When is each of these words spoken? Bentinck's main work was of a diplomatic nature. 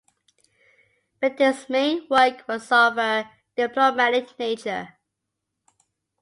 Bentinck's 1.21 1.69
main 1.69 2.07
work 2.09 2.47
was 2.47 2.71
of 2.71 2.97
a 2.97 3.29
diplomatic 3.55 4.29
nature. 4.39 4.97